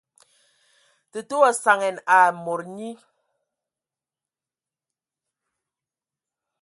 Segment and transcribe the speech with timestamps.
[1.11, 2.91] Tətə wa saŋan aaa mod nyi.